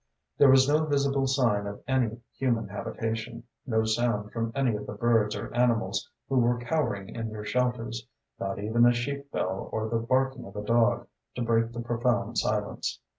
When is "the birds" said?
4.87-5.35